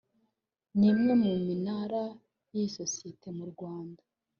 [0.79, 2.03] n’imwe mu minara
[2.53, 4.01] y’iyi sosiyete mu Rwanda